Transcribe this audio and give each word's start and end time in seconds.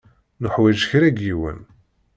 Nuḥwaǧ 0.41 0.79
kra 0.89 1.09
n 1.13 1.17
yiwen. 1.23 1.59